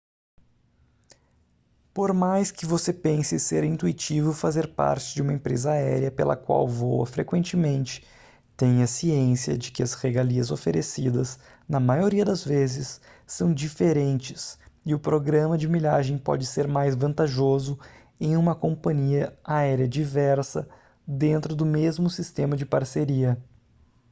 por 1.93 2.11
mais 2.11 2.49
que 2.49 2.65
você 2.65 2.91
pense 2.91 3.39
ser 3.39 3.63
intuitivo 3.63 4.33
fazer 4.33 4.73
parte 4.73 5.13
de 5.13 5.21
uma 5.21 5.31
empresa 5.31 5.73
aérea 5.73 6.09
pela 6.09 6.35
qual 6.35 6.67
voa 6.67 7.05
frequentemente 7.05 8.03
tenha 8.57 8.87
ciência 8.87 9.55
de 9.55 9.69
que 9.71 9.83
as 9.83 9.93
regalias 9.93 10.49
oferecidas 10.49 11.37
na 11.69 11.79
maioria 11.79 12.25
das 12.25 12.43
vezes 12.43 12.99
são 13.27 13.53
diferentes 13.53 14.57
e 14.83 14.95
o 14.95 14.99
programa 14.99 15.55
de 15.55 15.69
milhagem 15.69 16.17
pode 16.17 16.47
ser 16.47 16.67
mais 16.67 16.95
vantajoso 16.95 17.77
em 18.19 18.35
uma 18.35 18.55
companhia 18.55 19.37
aérea 19.43 19.87
diversa 19.87 20.67
dentro 21.05 21.55
do 21.55 21.63
mesmo 21.63 22.09
sistema 22.09 22.57
de 22.57 22.65
parceria 22.65 23.37